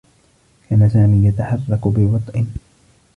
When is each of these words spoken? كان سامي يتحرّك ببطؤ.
كان 0.69 0.89
سامي 0.89 1.27
يتحرّك 1.27 1.87
ببطؤ. 1.87 2.43